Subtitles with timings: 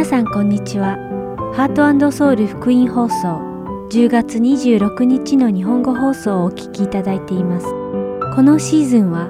[0.00, 0.96] 皆さんこんにちは。
[1.54, 7.66] ハートソウル福音放送10月26日の日本語放送をお聞きいただいています。
[8.34, 9.28] このシーズンは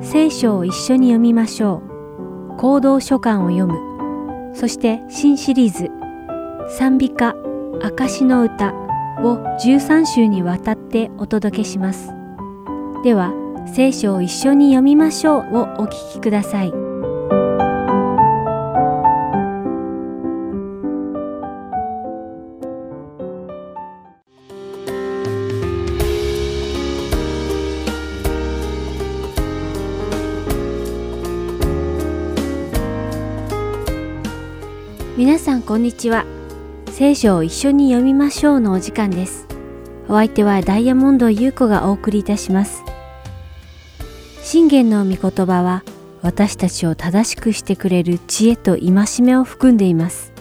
[0.00, 1.82] 聖書を一緒に読みましょ
[2.54, 2.56] う。
[2.58, 4.54] 行動書簡を読む。
[4.54, 5.90] そして新シリーズ
[6.78, 7.34] 賛美歌
[7.80, 8.72] 証の歌
[9.24, 12.12] を13週にわたってお届けします。
[13.02, 13.32] では
[13.74, 16.83] 聖書を一緒に読みましょうをお聞きください。
[35.66, 36.26] こんにちは。
[36.90, 39.46] 聖書を一緒に読みましょうのお時間です。
[40.08, 42.84] お相手はダイヤモンド優子がお送りいたします。
[44.42, 45.82] 信玄の御言葉は
[46.20, 50.34] 私たちを正しくしてくれる知恵と戒めを含んでいます。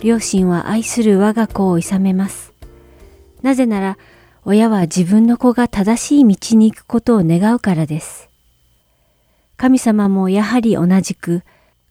[0.00, 2.52] 両親は愛する我が子を諌めます。
[3.42, 3.98] なぜなら
[4.44, 8.28] 親は自分の子が正しい道に行くことを願うからです。
[9.56, 11.42] 神様もやはり同じく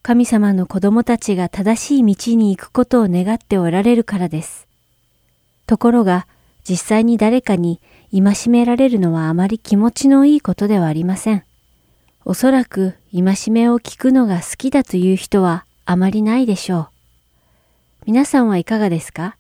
[0.06, 4.68] 神様の子供たちが正しい道に行くことを願っておられるからです。
[5.66, 6.28] ところが、
[6.68, 7.80] 実際に誰かに
[8.12, 11.46] 戒められるのはあまり気持ちのいいことではありません。
[12.26, 16.88] おそらく戒めを聞くのが好きだという人はあまりないでしょう。
[18.06, 19.38] 皆さんはいかがですか？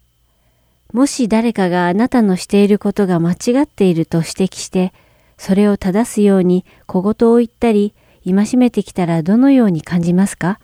[0.93, 4.93] もし誰かがあなたのしていることが間違っていると指摘して、
[5.37, 7.93] それを正すように小言を言ったり、
[8.25, 10.59] 戒めてきたらどのように感じますか？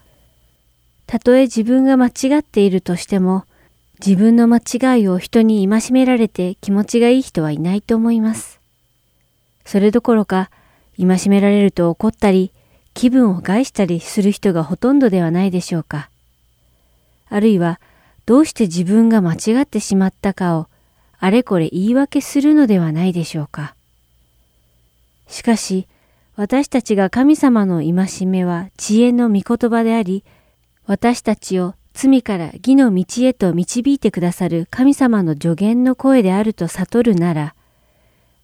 [1.07, 3.45] たとえ自分が間違っているとしても、
[4.05, 8.59] 自分の間違いを人に戒められて気持ちがいい人はいないと思います。
[9.65, 10.49] それどころか、
[10.97, 12.51] 戒められると怒ったり、
[12.93, 16.09] 気分を害したりする人がほとんどではないでしょうか。
[17.29, 17.79] あるいは、
[18.25, 20.67] どうして自分が間違ってしまったかを、
[21.19, 23.75] あれこれ言い訳するのではないでしょうか。
[25.27, 25.87] しかし、
[26.39, 30.23] 私たちが神様の戒めは知恵の御言葉であり、
[30.85, 37.55] 私たちを罪から義の道へと導いてくださる神様の助言の声であると悟るなら、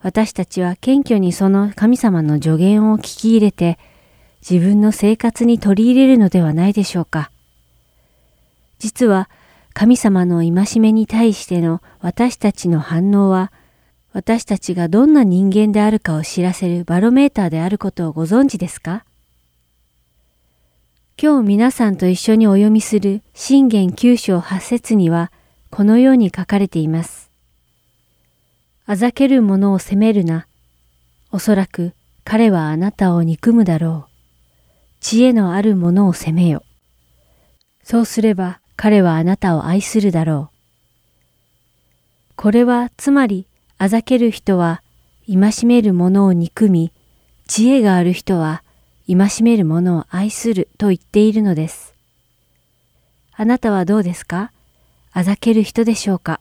[0.02, 3.80] 私たちは謙虚にその神様の助言を聞き入れて、
[4.42, 7.32] 自分の生活に取り入れるのではないでしょうか。
[8.78, 9.30] 実は、
[9.74, 13.54] 神様の戒めに対しての私たちの反応は、
[14.16, 19.04] 私たちがどんな人間であるかを知らせるバロメーターであることをご存知ですか？
[21.22, 25.34] 今日皆さんと一緒にお読みする信玄九章八節には
[25.70, 27.30] このように書かれています。
[28.86, 30.48] あざける者を責めるな。
[31.34, 31.92] おそらく
[32.24, 34.12] 彼はあなたを憎むだろう。
[35.02, 36.64] 知恵のある者を責めよ。
[37.84, 42.34] そうすれば彼はあなたを愛するだろう。
[42.38, 43.46] これはつまり
[43.78, 44.82] あざける人は
[45.28, 46.92] 戒める者を憎み、
[47.48, 48.64] 知恵がある人は
[49.08, 51.94] 戒める者を愛すると言っているのです。
[53.34, 54.52] あなたはどうですか？
[55.12, 56.40] あざける人でしょうか？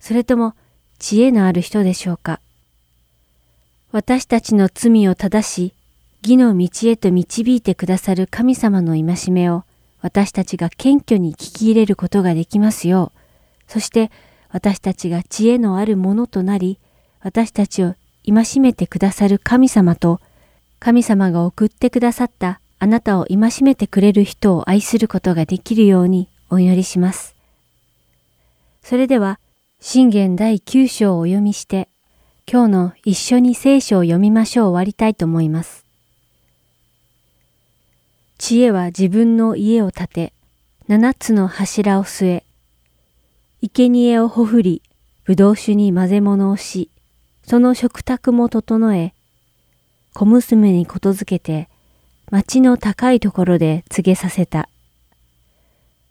[0.00, 0.54] それとも
[0.98, 2.40] 知恵のある人でしょうか？
[3.90, 5.72] 私たちの罪を正し、
[6.22, 9.64] 義の道へと導いてくださる神様の戒めを
[10.02, 13.12] 私たちが謙虚に聞き入れることができますよ
[13.68, 14.10] う、そして
[14.50, 16.78] 私たちが知恵のあるものとなり、
[17.20, 17.94] 私たちを
[18.26, 20.20] 戒めてくださる神様と、
[20.78, 27.34] 神様が送ってくださったあなたを戒めてくれる人を愛することができるようにお祈りします。
[28.82, 29.40] それでは、
[29.80, 31.88] 信玄第9章をお読みして、
[32.50, 35.84] 今日の一緒に聖書を読みましょう終わりたいと思います。
[38.38, 40.32] 知恵は自分の家を建て、
[40.86, 42.45] 七つの柱を据え、
[43.62, 44.82] 生贄をほふり、
[45.24, 46.90] ぶどう酒に混ぜ物をし、
[47.42, 49.14] その食卓も整え、
[50.14, 51.68] 小娘にことづけて、
[52.30, 54.68] 町の高いところで告げさせた。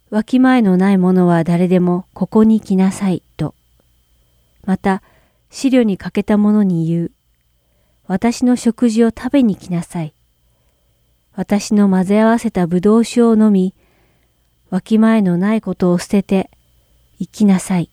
[0.09, 3.53] わきまえのない者は誰でもここに来なさいと。
[4.65, 5.03] また、
[5.50, 7.12] 資料に欠けた者に言う。
[8.07, 10.13] 私の食事を食べに来なさい。
[11.33, 13.75] 私の混ぜ合わせたぶどう酒を飲み、
[14.69, 16.50] わきまえのないことを捨てて、
[17.17, 17.89] 行きなさい。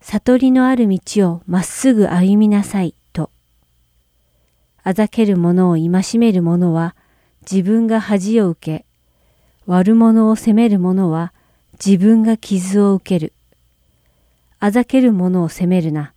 [0.00, 3.30] 悟りのある道をまっすぐ歩みなさいと。
[4.82, 6.94] あざける者を戒める者は
[7.50, 8.84] 自分が恥を受け、
[9.66, 11.32] 悪者を責める者は
[11.82, 13.32] 自分が傷を受ける。
[14.60, 16.12] あざける者を責めるな。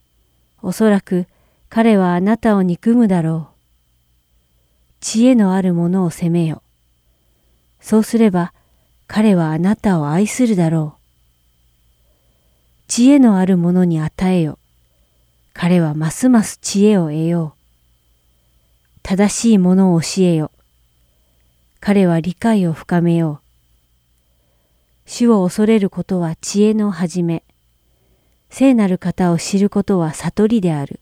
[0.61, 1.27] おそらく
[1.69, 3.57] 彼はあなたを憎むだろう。
[5.00, 6.61] 知恵のある者を責めよ。
[7.79, 8.53] そうすれば
[9.07, 10.96] 彼はあなたを愛するだろう。
[12.88, 14.60] 知恵のある者に与えよ。
[15.54, 19.00] 彼はますます知恵を得よう。
[19.04, 20.51] 正しいものを教えよ。
[21.81, 23.48] 彼は理解を深めよう。
[25.06, 27.44] 主を恐れることは知恵の始め。
[28.50, 31.01] 聖なる方を知ることは悟りである。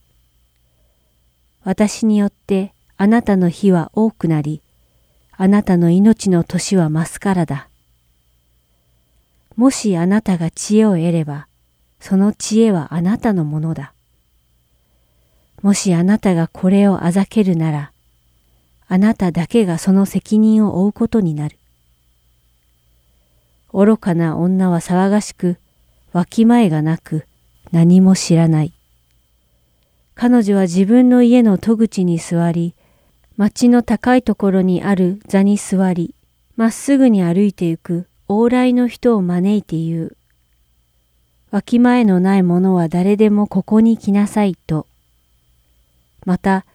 [1.64, 4.62] 私によってあなたの日は多くなり、
[5.38, 7.70] あなたの命の年は増すからだ。
[9.56, 11.48] もしあなたが知恵を得れば、
[12.07, 13.92] その知恵はあなたのものだ。
[15.63, 17.94] もしあなたがこれをあざけるなら、
[18.88, 21.57] あなただけがその責任を負うことになる。
[23.74, 25.57] 愚かな女は騒がしく、
[26.13, 27.25] わきまえがなく、
[27.72, 28.74] 何も知らない。
[30.13, 32.75] 彼女は自分の家の戸口に座り、
[33.36, 36.13] 町の高いところにある座に座り、
[36.56, 40.18] まっすぐに歩いてゆく往来の人を招いて言う。
[41.56, 44.88] わきまえのない者は誰でもここに来なさいと。
[46.25, 46.66] また、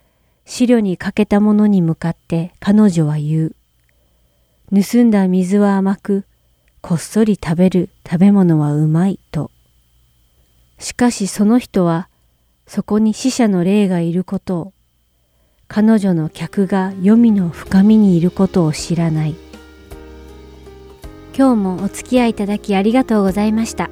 [0.47, 3.57] 資料に欠けた者に向かって彼女は言う。
[4.73, 6.25] 盗んだ水は甘く、
[6.81, 9.51] こっそり食べる食べ物はうまいと。
[10.79, 12.09] しかしその人は
[12.67, 14.73] そこに死者の霊がいることを、
[15.69, 19.37] 彼女の客が黄泉の深みにいることを知らない。
[21.37, 23.91] 今日もお付き合いいただきありがとうございました。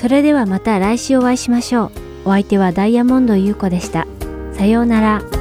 [0.00, 1.90] それではまた来週お会いしましょう。
[2.24, 4.06] お相手はダイヤモンド優子でした。
[4.54, 5.39] さようなら。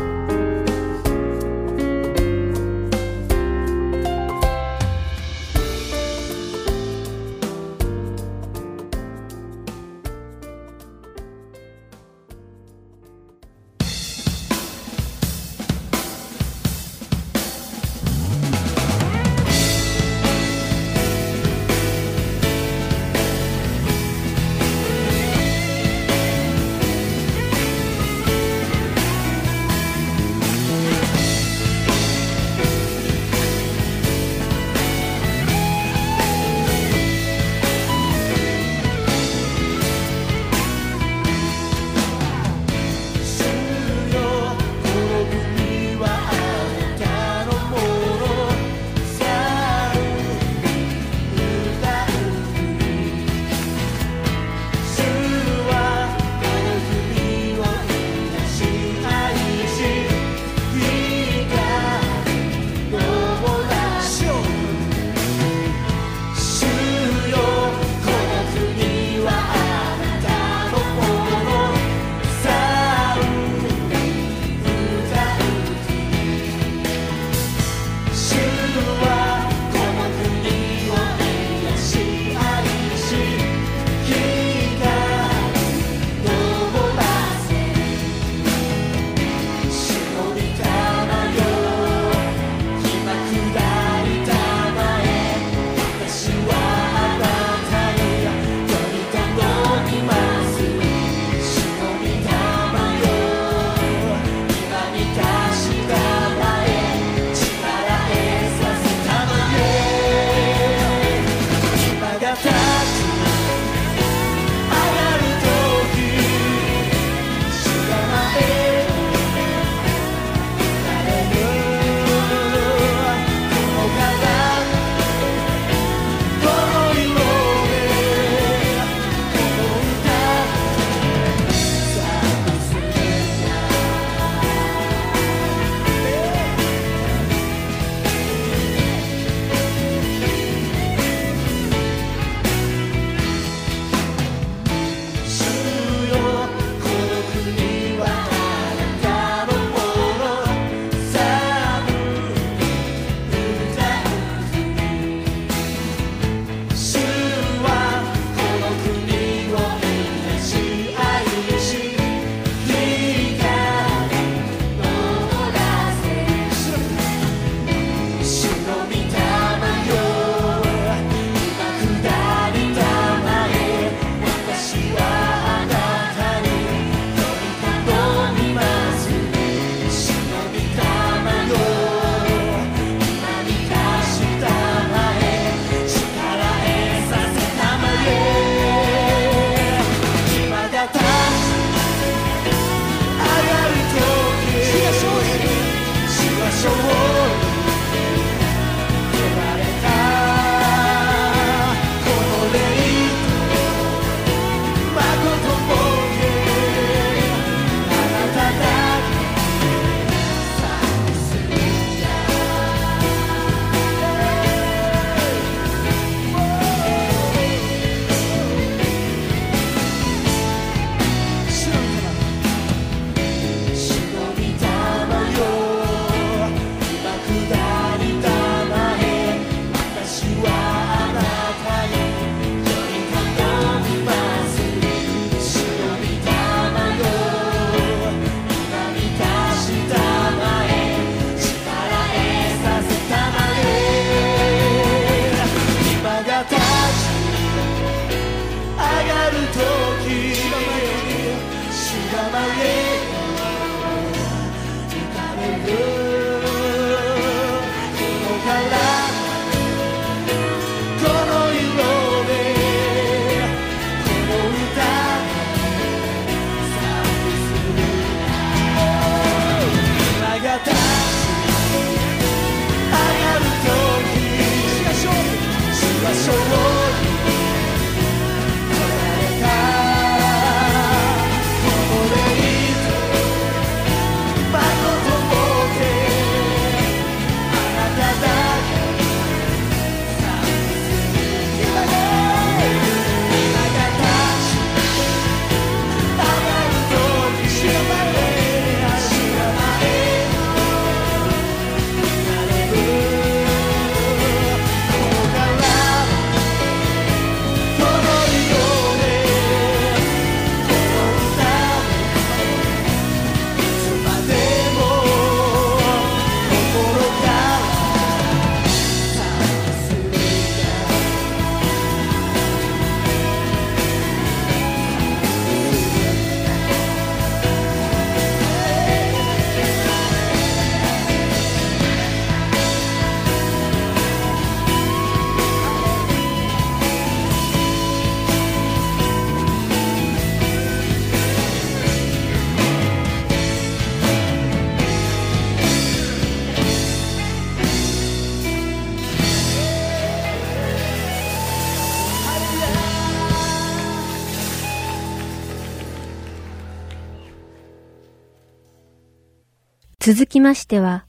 [360.12, 361.06] 続きましては、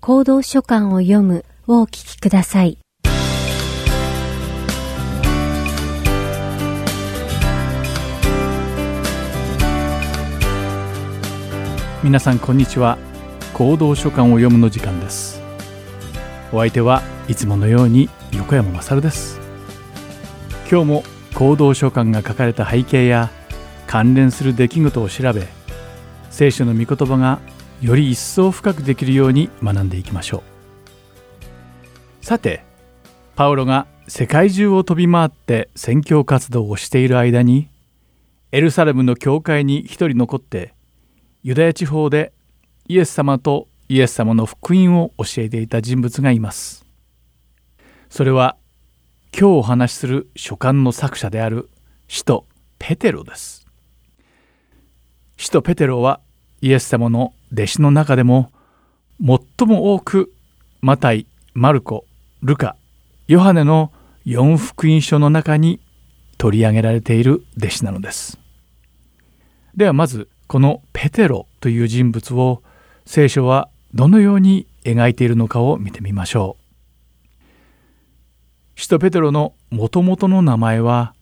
[0.00, 2.76] 行動書簡を読むをお聞きください。
[12.04, 12.98] 皆さんこんにちは。
[13.54, 15.40] 行動書簡を読むの時間です。
[16.52, 19.40] お相手はいつものように横山まさるです。
[20.70, 21.04] 今日も
[21.34, 23.30] 行動書簡が書かれた背景や
[23.86, 25.48] 関連する出来事を調べ
[26.28, 27.40] 聖書の御言葉が
[27.82, 30.44] より一層深くできるように学んでいきましょ
[32.22, 32.64] うさて
[33.34, 37.68] パウロが世界中を飛び回って宣教活動をしている間に
[38.52, 40.74] エルサレムの教会に一人残って
[41.42, 42.32] ユダヤ地方で
[42.86, 46.84] イエス様とイエス様の福音を教えていた人物がいます。
[48.10, 48.56] それは
[49.36, 51.68] 今日お話しする書簡の作者である
[52.06, 52.46] 使徒
[52.78, 53.66] ペテロです。
[55.36, 56.20] 使徒ペテロは
[56.62, 58.52] イエス様の弟子の中でも
[59.20, 60.32] 最も多く
[60.80, 62.06] マタイ、マルコ、
[62.40, 62.76] ルカ、
[63.26, 63.92] ヨハネの
[64.24, 65.80] 四福音書の中に
[66.38, 68.38] 取り上げられている弟子なのです。
[69.74, 72.62] ではまずこのペテロという人物を
[73.06, 76.56] 聖書はどのように描いているのかを見てみましょ
[78.76, 78.80] う。
[78.80, 81.14] 使徒ペテロのもともとの名前は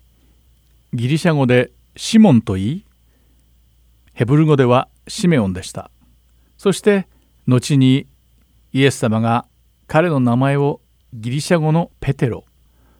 [0.93, 2.85] ギリシャ語でシモンと言い
[4.21, 5.91] ヘブル語ではシメオンでした。
[6.59, 7.09] そして
[7.47, 8.07] 後に
[8.71, 9.47] イエス様が
[9.87, 10.83] 彼の名前を
[11.15, 12.45] ギリシャ語のペテロ。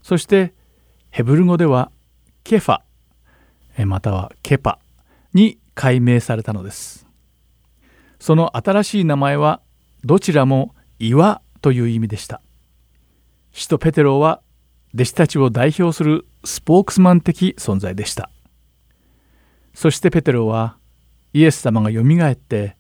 [0.03, 0.55] そして
[1.11, 1.93] ヘブル語では
[2.43, 3.85] ケファ。
[3.85, 4.79] またはケパ
[5.35, 7.07] に改名されたのです。
[8.19, 9.61] その新しい名前は
[10.03, 12.41] どちらも岩という意味でした。
[13.53, 14.41] 使徒ペテロは
[14.95, 18.31] 弟子たちを代表するスポークスマン的存在でした。
[19.75, 20.80] そしてペテロは
[21.33, 22.77] イエス様がよみがえって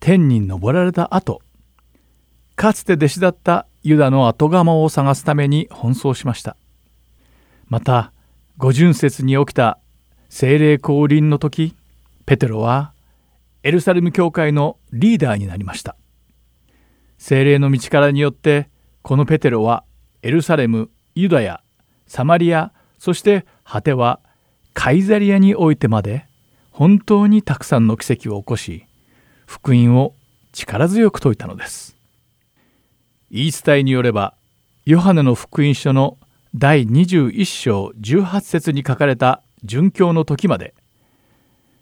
[0.00, 1.42] 天に昇られた後
[2.54, 6.56] かつて弟子だったユダの後釜を探すために奔走しました。
[7.68, 8.12] また
[8.56, 9.78] 五巡節に起きた
[10.28, 11.76] 精霊降臨の時
[12.26, 12.92] ペテロは
[13.62, 15.96] エルサレム教会のリーダーになりました。
[17.18, 18.68] 精霊の道からによって
[19.02, 19.84] このペテロは
[20.22, 21.62] エルサレムユダヤ
[22.06, 24.20] サマリアそして果ては
[24.74, 26.26] カイザリアにおいてまで
[26.78, 28.86] 本当にたくさんの奇跡を起こし
[29.46, 30.14] 福音を
[30.52, 31.96] 力強く説いたのです。
[33.32, 34.36] 言い伝えによれば
[34.86, 36.18] ヨハネの福音書の
[36.54, 40.72] 第21章18節に書かれた殉教の時まで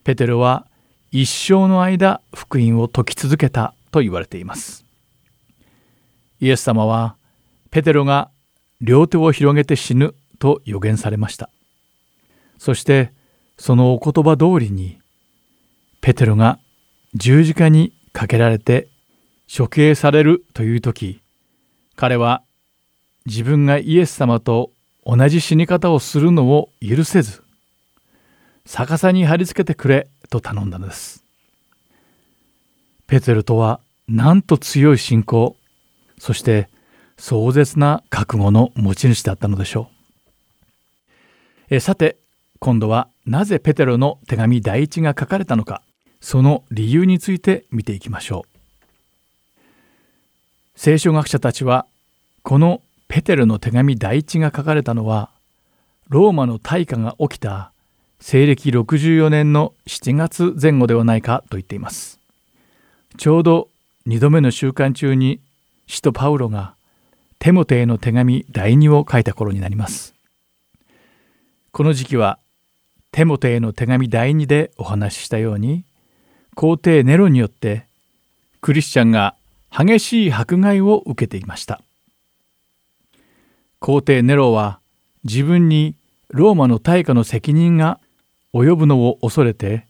[0.03, 0.67] ペテロは
[1.11, 4.87] 一生の間福音を説き続けたと言われています。
[6.41, 7.17] イエス様は
[7.71, 8.31] ペテロが
[8.81, 11.50] 両手を広げて死ぬと予言されました。
[12.57, 13.12] そして
[13.59, 14.99] そのお言葉通りに
[16.01, 16.59] ペテロが
[17.15, 18.89] 十字架にかけられて
[19.55, 21.21] 処刑されるという時
[21.95, 22.43] 彼は
[23.25, 24.71] 自分がイエス様と
[25.05, 27.43] 同じ死に方をするのを許せず
[28.67, 31.23] 逆さに貼り付けてくれと頼んだのです。
[33.07, 35.57] ペテルとはなんと強い信仰
[36.19, 36.69] そして
[37.17, 39.89] 壮絶な覚悟の持ち主だったのでしょ
[41.71, 41.75] う。
[41.77, 42.17] えさて
[42.59, 45.83] 今度はなぜペテロの手紙第一が書かれたのか
[46.21, 48.56] その理由について見ていきましょう。
[50.76, 51.87] 聖書学者たちは
[52.42, 55.30] このペテロの手紙第一が書かれたのは
[56.09, 57.73] ローマの大火が起きた
[58.21, 62.21] 西暦64年の7月前後ではないかと言っています。
[63.16, 63.68] ちょうど
[64.06, 65.40] 2度目の週間中に
[65.88, 66.75] 使徒パウロが
[67.40, 70.14] テモテへの手紙第2を書いた頃になります。
[71.73, 72.38] この時期は
[73.17, 75.85] テモテへの手紙第2でお話ししたように
[76.55, 77.87] 皇帝ネロによって
[78.61, 79.37] クリスチャンが
[79.71, 81.81] 激しい迫害を受けていました。
[83.79, 84.81] 皇帝ネロは
[85.25, 85.95] 自分に
[86.29, 88.01] ローマの大火の責任が
[88.53, 89.87] 及ぶのを恐れて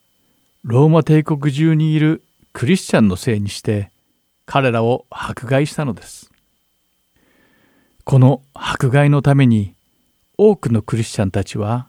[0.62, 3.90] ローマ帝国中にいるクリスチャンのせいにして
[4.44, 6.30] 彼らを迫害したのです。
[8.04, 9.74] この迫害のために
[10.38, 11.88] 多くのクリスチャンたちは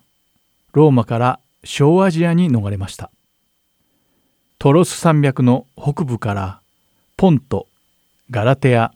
[0.78, 3.10] ローマから小アジアに逃れました。
[4.60, 6.62] トロス山脈の北部から
[7.16, 7.68] ポント、
[8.30, 8.94] ガラテア、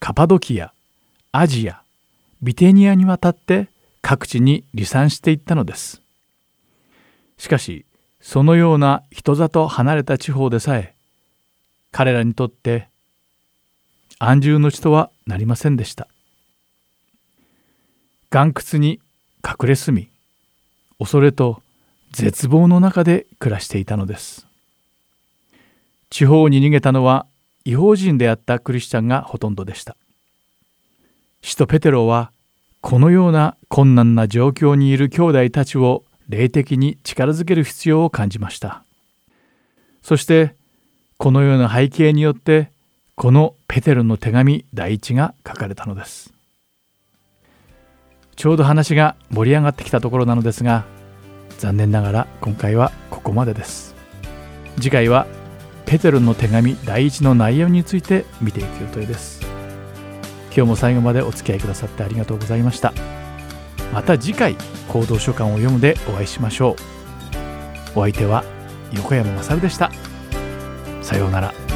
[0.00, 0.72] カパドキア、
[1.30, 1.82] アジア、
[2.42, 3.68] ビテニアに渡って
[4.02, 6.02] 各地に離散していったのです。
[7.38, 7.86] しかし
[8.20, 10.96] そのような人里離れた地方でさえ
[11.92, 12.88] 彼らにとって
[14.18, 16.08] 安住の地とはなりませんでした
[18.32, 19.00] 岩窟に
[19.46, 20.09] 隠れ住み
[21.00, 21.62] 恐れと
[22.12, 24.46] 絶望の中で暮らしていたのです。
[26.10, 27.26] 地方に逃げたのは
[27.64, 29.96] 違法人であったクリスチャンがほとんどでした。
[31.40, 32.32] 使徒ペテロは
[32.82, 38.84] このような困難な状況にいる兄弟たちを霊的に力づける必要を感じました。
[40.02, 40.54] そして
[41.16, 42.70] このような背景によって
[43.14, 46.34] このペテロの手紙第一が書かれたのです。
[48.40, 50.86] ちょうど話が盛り上がってきたところなのですが
[51.58, 53.94] 残念ながら今回はここまでです。
[54.76, 55.26] 次回は
[55.84, 59.42] ペテロの手紙第一の内容について見ていく予定です。
[60.56, 62.94] 今日も最後までお付き合いくださってありがとうございました。
[63.92, 64.56] また次回
[64.88, 66.76] 行動書簡を読むでお会いしましょ
[67.94, 67.98] う。
[67.98, 68.42] お相手は
[68.92, 69.92] 横山まさるでした。
[71.02, 71.69] さようなら。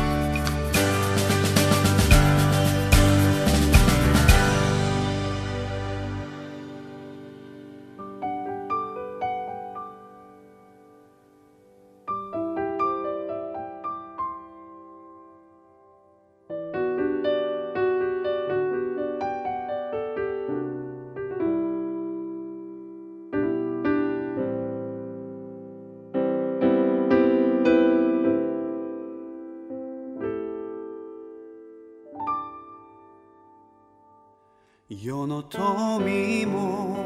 [35.05, 36.97] 世の富も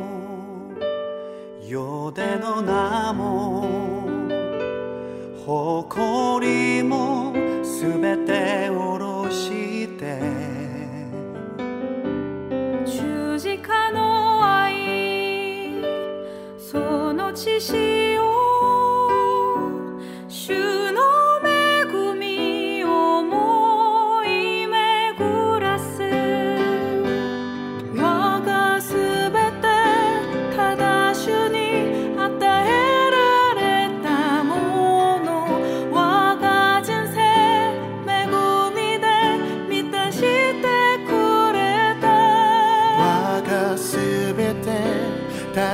[1.60, 3.66] 世での名も
[5.44, 7.34] 誇りも
[7.64, 8.87] すべてを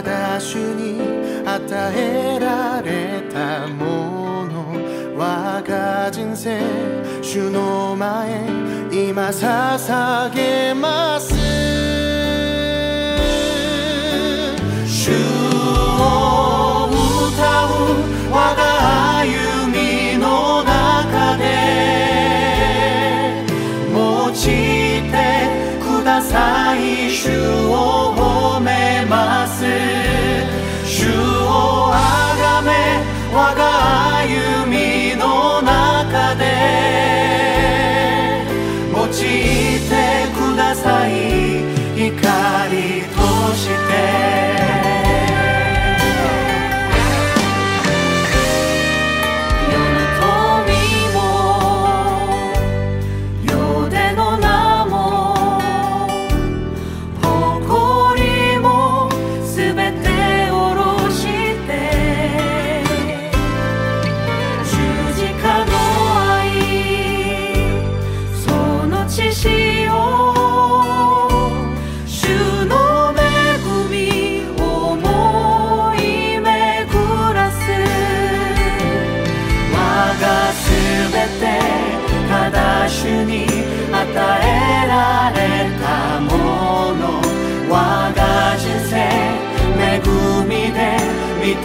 [0.04, 1.00] だ主に
[1.46, 4.54] 与えられたもの
[5.16, 6.60] 我が人生
[7.22, 8.46] 主の前
[8.92, 11.34] 今捧げます。
[14.86, 17.68] 主を歌う
[18.30, 19.26] 我が歩
[19.72, 21.42] みの中で
[23.92, 24.32] 用い
[25.10, 25.12] て
[25.82, 27.10] ください。
[27.10, 27.30] 主
[27.68, 29.63] を褒めます。
[33.36, 34.63] 我が歩み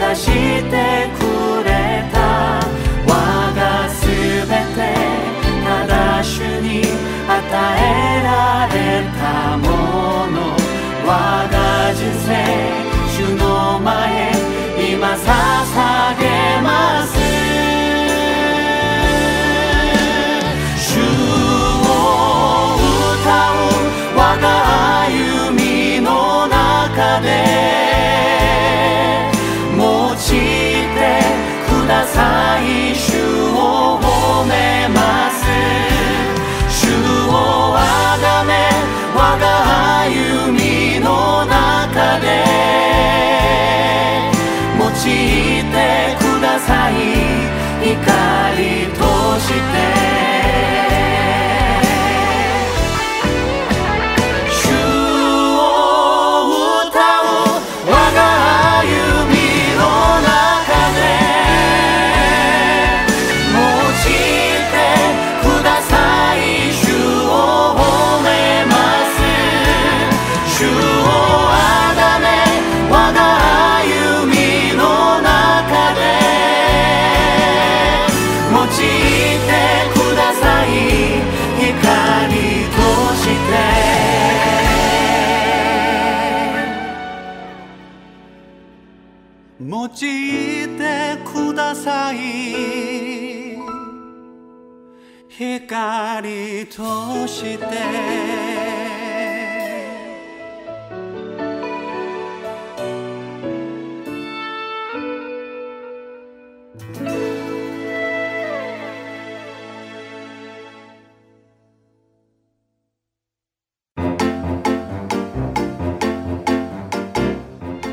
[0.09, 0.31] 満たして
[1.19, 1.21] く
[1.63, 1.69] れ
[2.11, 2.17] た。
[3.05, 3.13] 我
[3.55, 4.79] がすべて
[5.63, 6.81] ただ主に
[7.27, 7.37] 与
[7.77, 8.73] えられ
[9.19, 9.21] た
[9.57, 9.65] も
[10.33, 10.37] の。
[11.05, 11.09] 我
[11.47, 11.53] が
[11.93, 12.27] 人生
[13.07, 13.43] 主の
[13.81, 14.31] 前
[14.91, 15.23] 今捧
[16.17, 16.18] げ
[49.49, 49.88] she
[96.21, 97.65] 光として。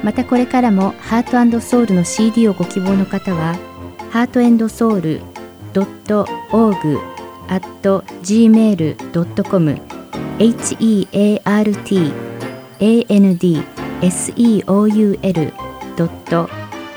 [0.02, 3.54] またこれからもハートソウルの CD をご希望の方は、
[4.10, 5.20] ハートソウル
[5.74, 7.15] .org
[7.48, 9.76] at gmail.com
[11.44, 11.74] heart
[12.78, 13.38] and
[14.10, 14.88] seoul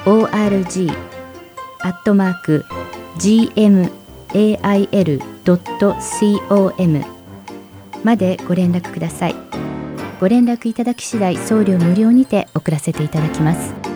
[0.05, 0.91] org
[1.81, 2.65] アットマーク
[3.17, 3.89] gmail.com
[8.03, 9.35] までご連絡ください。
[10.19, 13.88] ご連絡いただき次第送料無料にて送らせていただきます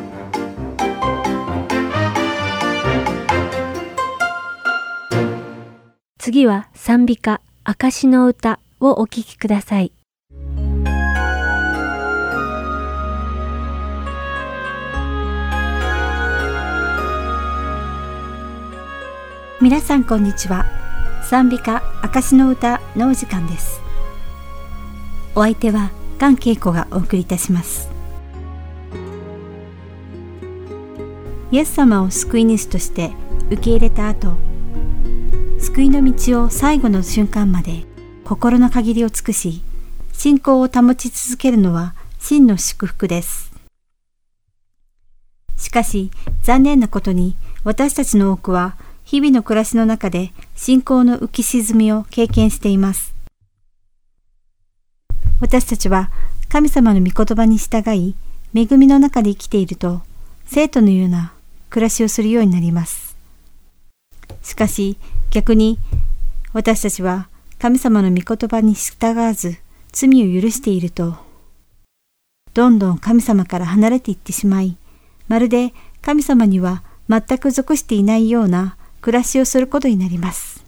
[6.25, 9.91] 次は賛美歌証の歌をお聴きください。
[19.59, 20.65] 皆さんこんにちは。
[21.29, 23.81] 賛美歌証の歌のお時間です。
[25.35, 27.89] お相手は菅恵子がお送りいたします。
[31.51, 33.11] イエス様を救い主として
[33.51, 34.52] 受け入れた後
[35.73, 37.83] 救いの道を最後の瞬間まで
[38.25, 39.63] 心の限りを尽くし
[40.11, 43.51] 信仰を保ち続けるのは真の祝福です
[45.57, 46.11] しかし
[46.43, 53.15] 残念なことに私たちの多くは日々の暮らしの中で信仰の浮き沈みを経験しています
[55.41, 56.11] 私たちは
[56.49, 58.15] 神様の御言葉に従い、
[58.53, 60.01] 恵みの中で生きていると、
[60.45, 61.33] 生徒のような
[61.71, 63.17] 暮らしをするようになります。
[64.43, 64.97] しかし
[65.33, 65.79] 逆に
[66.53, 69.57] 私たちは神様の御言葉に従わず
[69.91, 71.15] 罪を許していると、
[72.53, 74.77] どんどん神様から離れていってしまい、
[75.27, 80.63] まるで神様には全く属していないような暮らしをすることになります。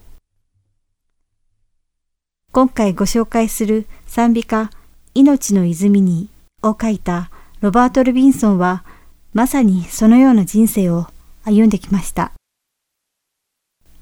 [2.52, 4.72] 今回ご紹介する賛美歌
[5.14, 6.30] 命の泉に
[6.64, 7.30] を書いた
[7.62, 8.84] ロバート・ルビンソンは
[9.32, 11.06] まさにそのような人生を
[11.44, 12.35] 歩んできました。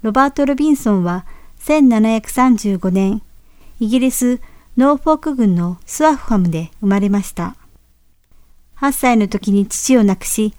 [0.04, 1.24] ロバート・ルビンソンは
[1.60, 3.22] 1735年
[3.80, 4.38] イギリス
[4.76, 7.56] ノーフォーク郡のスワフハムで生まれました。
[8.76, 10.52] 8歳の時に父を亡くし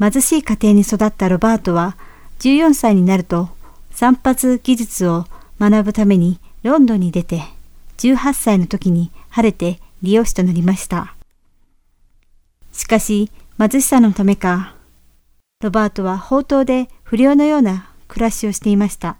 [0.00, 1.96] 貧しい家庭に育ったロバートは
[2.40, 3.50] 14歳になると
[3.92, 5.26] 散髪技術を
[5.60, 7.42] 学ぶためにロンドンに出て、
[7.98, 11.14] 18歳の時に晴れて利用師となりました。
[12.72, 14.74] しかし、貧しさのためか、
[15.60, 19.18] ロバートは宝刀で不良のような暮らしをしていました。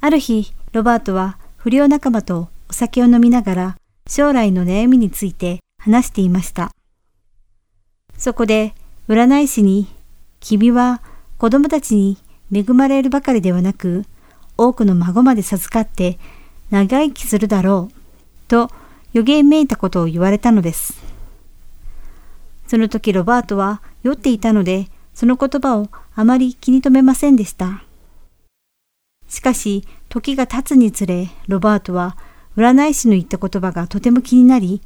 [0.00, 6.70] ある日、ロバートは不良仲間とお酒を飲みながら将来の悩みについて話していました。
[8.16, 8.74] そこで
[9.08, 9.88] 占い師に、
[10.40, 11.02] 君は
[11.36, 12.16] 子供たちに
[12.52, 14.04] 恵まれるばかりではなく、
[14.56, 16.18] 多くの孫まで授かって
[16.70, 17.94] 長生きするだろう
[18.48, 18.70] と
[19.12, 20.94] 予言めいたことを言われたのです。
[22.66, 24.88] その時ロバートは酔っていたので
[25.20, 27.84] その言葉をあまり気に留めませんでした。
[29.28, 32.16] しかし時が経つにつれロバートは
[32.56, 34.80] 占い師の言った言葉がとても気になり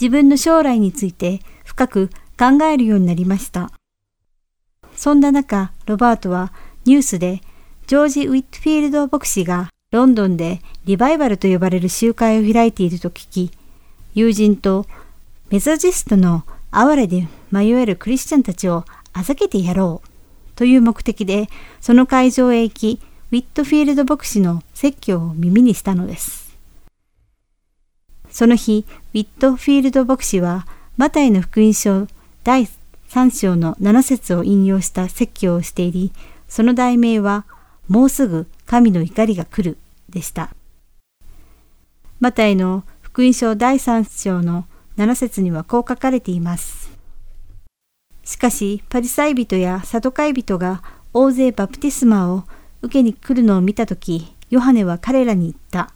[0.00, 3.72] 自分の将来について深く考えるようになりました。
[4.94, 6.52] そんな中ロバートは
[6.84, 7.40] ニュースで
[7.88, 13.50] ジョージ・ウィットフィールド牧師がロンドンでリバイバルと呼ばれる集会を開いていると聞き、
[14.14, 14.86] 友人と
[15.50, 20.08] メソジストの哀れで迷えるクリスチャンたちを預けてやろう
[20.56, 21.48] という目的で
[21.80, 23.00] その会場へ行き、
[23.32, 26.56] ウィットフィールド牧師の説教を耳にしたのです。
[28.30, 32.06] その日、ウィットフィールド牧師はマタイの福音書
[32.44, 32.68] 第
[33.08, 36.12] 3章の7節を引用した説教をしていり、
[36.48, 37.44] その題名は
[37.88, 40.54] もうすぐ神の怒りが来るでした。
[42.20, 44.64] マタイの福音書第3章の
[44.96, 46.79] 7節にはこう書かれています。
[48.24, 52.44] しかし、パリサイ人やサトカイ人が大勢バプティスマを
[52.82, 55.92] 受けに来るのを見たとき、ヨハネは彼らに言った。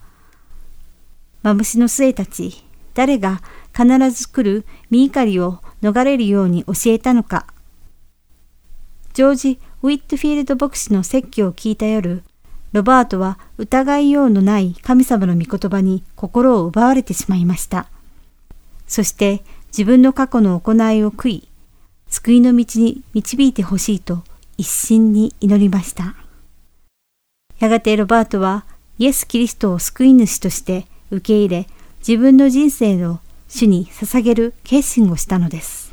[1.42, 3.42] マムシの末たち、誰が
[3.76, 7.46] 必ず来る身怒りを逃れるように教えたのか。
[9.12, 12.22] ジョージ・ウィットフィールド牧師の説教を聞いた夜、
[12.72, 17.88] ロバートは疑いようのない神様の御言葉に心を奪われてしまいました。
[18.87, 21.48] そして自分の過去の行いを悔い、
[22.14, 24.22] 救いの道に導いてほしいと
[24.57, 26.14] 一心に祈りました。
[27.59, 28.64] やがてロバートは
[29.00, 31.66] イエス・キリストを救い主として受け入れ、
[32.07, 35.90] 自分の人生を主に捧げる決心をしたのです。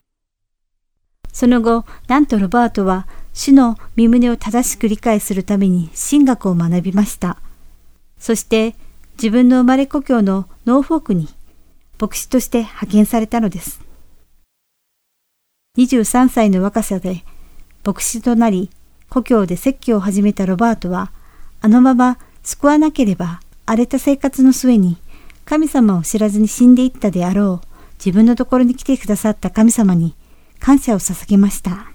[1.33, 7.39] その後、なんとロバートは主の身旨を正しく理解するために神学を学びました。
[8.19, 8.75] そして
[9.13, 11.29] 自分の生まれ故郷のノーフォークに
[11.99, 13.90] 牧師として派遣されたのです。
[15.77, 17.23] 23歳の若さで
[17.85, 18.69] 牧師となり、
[19.09, 21.13] 故郷で説教を始めたロバートは、
[21.61, 24.97] あのまま救わなければ荒れた生活の末に
[25.45, 27.67] 神様を知らずに死んでいったであろう
[28.03, 30.13] 自分のところに来てくださった神様に
[30.59, 31.91] 感謝を捧げました。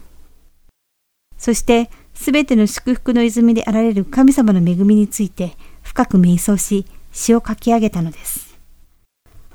[1.37, 8.59] そして、すべての祝福の泉であられる神様の恵みについて深く瞑想し、詩を書き上げたのです。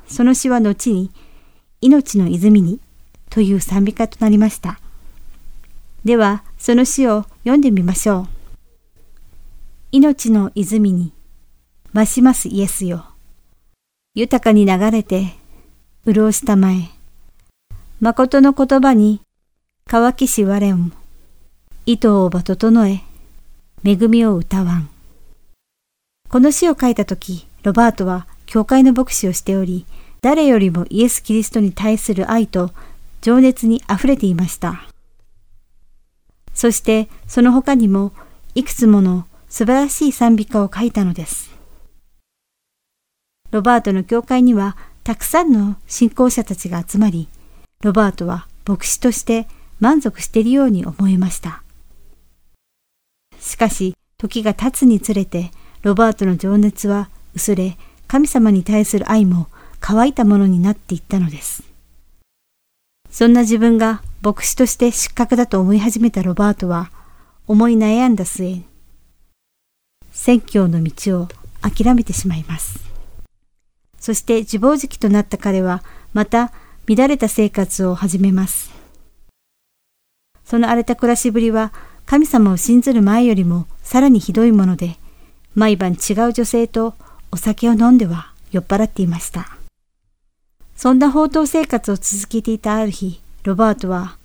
[0.06, 1.10] その詩は後に、
[1.82, 2.80] 命の泉に
[3.32, 4.80] という賛美歌となりました。
[6.06, 8.28] では、その詩を読んでみましょう。
[9.92, 11.14] 命の泉に、
[11.94, 13.06] 増しますイエスよ。
[14.14, 15.34] 豊かに流れて、
[16.06, 16.90] 潤したまえ。
[18.02, 19.22] 誠の言葉に、
[19.88, 20.92] 乾きし我も、
[21.86, 23.02] 糸をば整え、
[23.86, 24.90] 恵みを歌わん。
[26.28, 29.86] この詩を書いたとき、ロバートは教会の牧師をしており、
[30.22, 32.72] 誰よりもイエス・キリストに対する愛と
[33.22, 34.84] 情熱に溢れていました。
[36.54, 38.12] そして、その他にも、
[38.56, 41.52] いくつもの素晴らしい賛美歌を書いたのです。
[43.52, 47.28] ロバートの教会には、たくさんの信仰者たちが集まり、
[47.82, 49.48] ロバートは牧師として
[49.80, 51.64] 満足しているように思えました。
[53.40, 59.48] しかし、時が経つにつれて、ロバートの情熱は薄れ、神様に対する愛も
[59.80, 61.71] 乾いたものになっていったのです。
[63.12, 66.90] そんな自分が牧師として失格だと思い始めたロバートは、
[67.46, 68.62] 思い悩んだ末、
[70.12, 71.28] 宣教の道を
[71.62, 72.80] 諦めてしまいます。
[74.00, 76.54] そして自暴自棄となった彼は、また
[76.88, 78.72] 乱れた生活を始めます。
[80.46, 81.74] その荒れた暮らしぶりは、
[82.06, 84.96] 神様を信ずる前よりもさらにひどいもので、
[85.54, 86.96] 毎晩違う女性と
[87.32, 89.61] お酒を飲んでは酔っ払っていました。
[90.82, 94.18] そんな放蕩生活を続けていたある日、ロバートは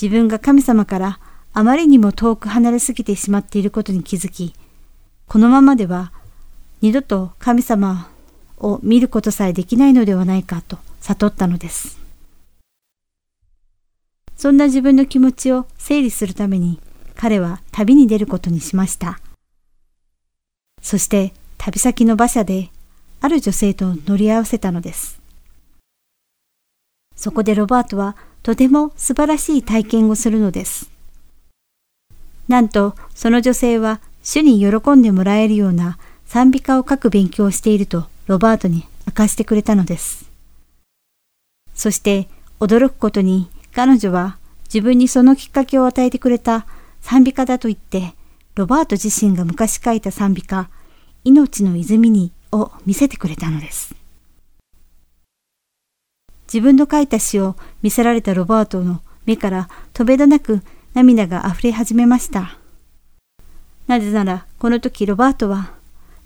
[0.00, 1.18] 自分が神様から
[1.52, 4.54] あまりにも遠く離れすぎてしまっていることに気づき、
[5.26, 6.12] このままでは
[6.82, 8.08] 二度と神様
[8.58, 11.98] を見ることさえできないのではないかと悟ったのです。
[14.36, 16.78] そんな自分の気持ちを整理するために
[17.16, 19.18] 彼は旅に出ることにしました。
[20.80, 22.70] そして旅先の馬車で
[23.20, 25.23] ある女性と乗り合わせたのです。
[27.24, 30.90] そこでロバートはとても素晴らしい体験をするのです。
[32.48, 40.30] なんとその女性は主に喜んでもらえるような賛美歌を書く勉強をしているとロバートに明かしてくれたのです。
[41.74, 42.28] そして
[42.60, 46.66] 驚くことに彼女は自分にそのきっかけを与えてくれた
[47.00, 48.14] 賛美歌だと言って、
[48.54, 50.68] ロバート自身が昔書いた賛美歌、
[51.24, 54.03] 命の泉にを見せてくれたのです。
[56.54, 60.62] 自分の書いた詩を見せられたロバートの目からとべどなく
[60.94, 62.60] 涙が溢れ始めました。
[63.88, 65.72] なぜなら、この時ロバートは、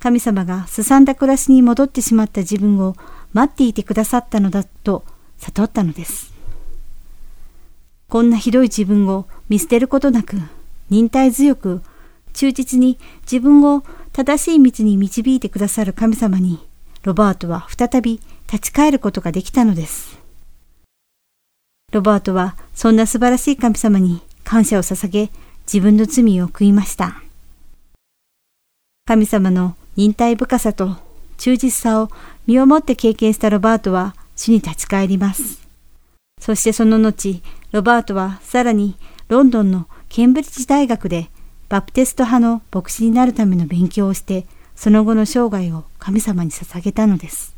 [0.00, 2.94] 神様がすさんだ暮らしに戻ってしまった自分を
[3.32, 5.02] 待っていてくださったのだと
[5.38, 6.30] 悟ったのです。
[8.10, 10.36] こんなひどい自分を見捨てることなく、
[10.90, 11.80] 忍耐強く、
[12.34, 16.58] 忠実に自分を正しい道に導いてくださる神様に、
[17.02, 18.20] ロバートは再び
[18.52, 20.17] 立ち返ることができたのです。
[21.90, 25.30] ロバートはそんな素晴らしい神様に感謝を捧げ、
[25.66, 27.22] 自分の罪を悔いました。
[29.06, 30.96] 神様の忍耐深さと
[31.38, 32.10] 忠実さを
[32.46, 35.66] 身をもって経験したロバートは主に立ち返ります。
[36.38, 37.40] そしてその後、
[37.72, 38.96] ロバートはさらに
[39.28, 41.30] ロンドンのケンブリッジ大学で
[41.70, 44.46] バプテスト派の牧師になるための勉強をして、
[44.76, 47.54] その後の生涯を神様に捧げたのです。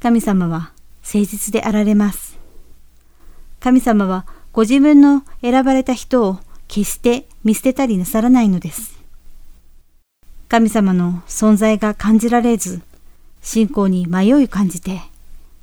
[0.00, 0.70] 神様は
[1.10, 2.38] 誠実であられます。
[3.60, 8.98] 神様はご自分の選ばれた人を決して見捨てたりなさらないのです。
[10.48, 12.82] 神様の存在が感じられず、
[13.40, 15.00] 信仰に迷いを感じて、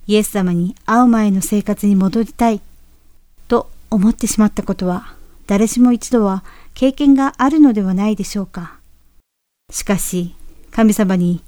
[0.08, 2.60] イエス様に会う前の生活に戻りたい
[3.48, 5.16] と思ってしまったことは
[5.48, 8.80] 誰しも一度は経験があるのではないでしょうか。
[9.72, 10.36] しかし
[10.72, 11.42] 神様に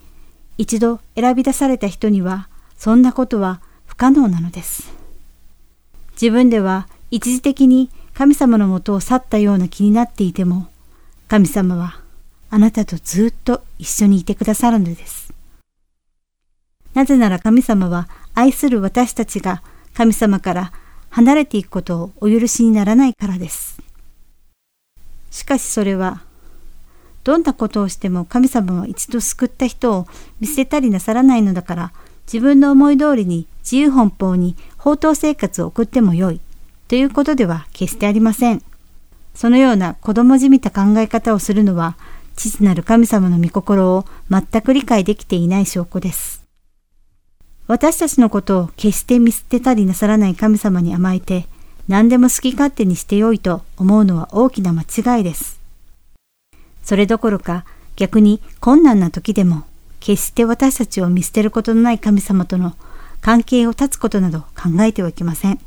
[0.57, 3.61] 一度選び出された人にはそんなことは
[3.97, 4.93] 可能なのです。
[6.13, 10.67] 自分では一時的に神様のもとを去ったような気になっていても、
[11.27, 11.99] 神様は
[12.49, 15.33] あなたとずっと一緒にいてくださるのです。
[16.93, 19.61] なぜなら神様は愛する私たちが
[19.93, 20.71] 神様から
[21.09, 23.79] 離れていくことをお許しにならないからです。
[25.29, 26.21] しかしそれは、
[27.23, 30.07] どんなことをしても神様は一度救った人を
[30.39, 31.93] 見捨てたりなさらないのだから、
[32.31, 36.41] 自分の思い通りに自由奔放に放蕩生活を送ってもよい
[36.87, 38.61] ということでは決してありません。
[39.33, 41.95] そのような子供じみた考え方をするのは、
[42.35, 46.43] 父なる神様の御心を全く理解できていない証拠です。
[47.67, 51.45] 私たちのことを決して見捨てたりなさらない神様に甘えて、
[51.87, 55.59] 何でも好き勝手にしてよいと思うのは大きな間違いです。
[56.83, 57.63] それどころか
[57.95, 59.65] 逆に困難な時でも
[59.99, 62.75] 決して私たちを見捨てることのない神様との
[63.21, 65.59] 関係を断つことなど考えてはいけません。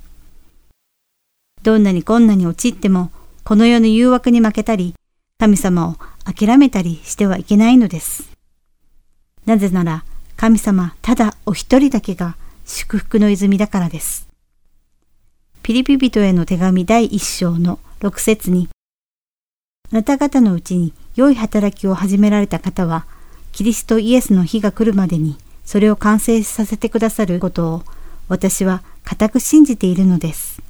[1.62, 3.11] どんなに困難に陥っても
[3.45, 4.95] この世の誘惑に負けたり
[5.38, 8.31] 神様を諦めたりしてはいけないのです。
[9.47, 10.05] なぜなら
[10.37, 14.29] 神様ただお一人だけが祝福の泉だからです。
[15.62, 18.69] ピリピ人への手紙第一章の六節に、
[19.92, 23.07] あなた方のうちに良い働きを始められた方は、
[23.53, 27.83] キリストイエスの日が来るまでにそれを完成させてくださることを
[28.29, 30.63] 私は固く信じているのです。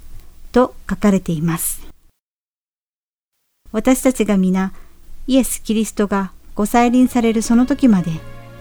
[0.51, 1.81] と書かれています。
[3.71, 4.73] 私たちが皆
[5.27, 8.11] イエス・キリストがご再臨されるその時まで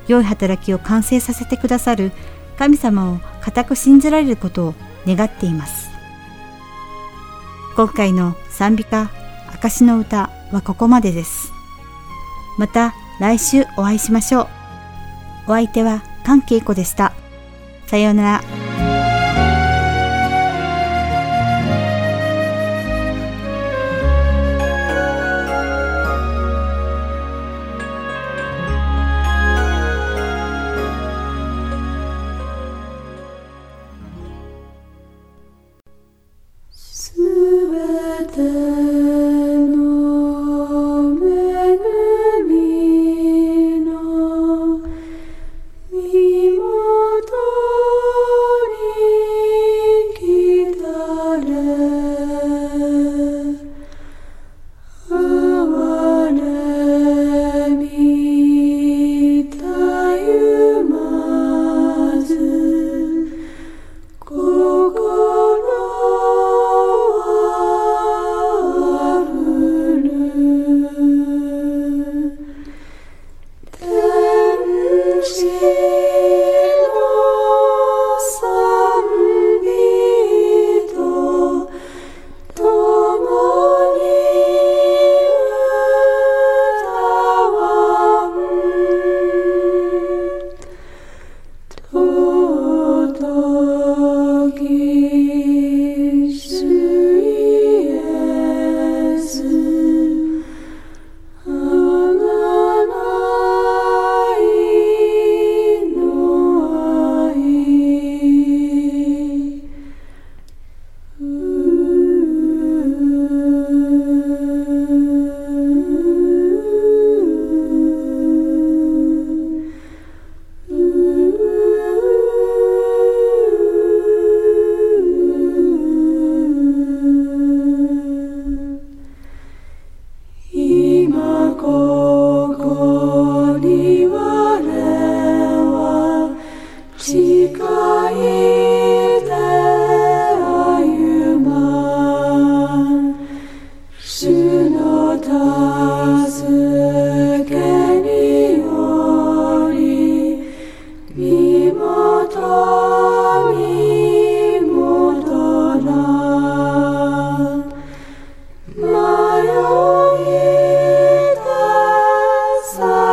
[0.06, 2.12] 良い働きを完成させてくださる
[2.58, 4.74] 神様を固く信じられることを
[5.06, 5.90] 願っています。
[7.76, 9.10] 今回の賛美歌
[9.52, 11.52] 証の歌はここまでです。
[12.58, 14.46] また来週お会いしましょう。
[15.46, 17.12] お相手は関恵子でした。
[17.86, 18.59] さようなら。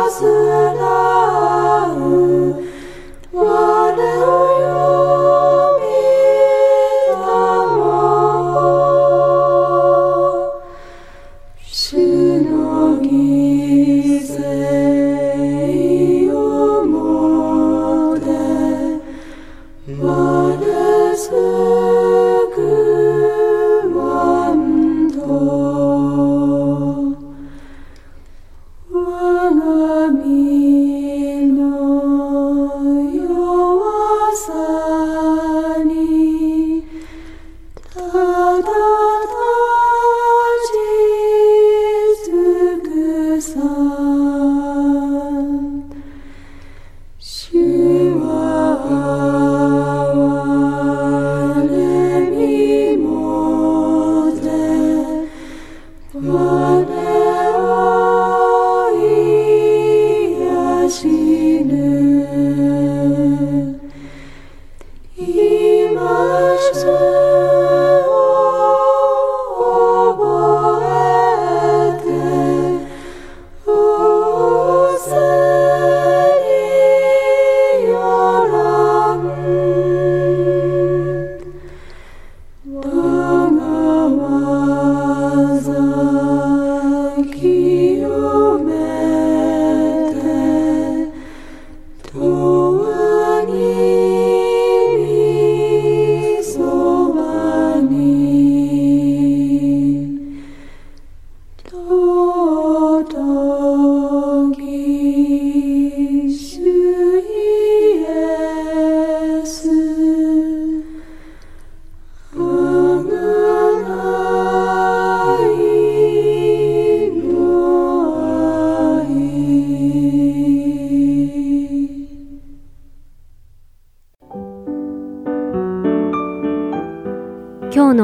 [0.08, 0.47] 死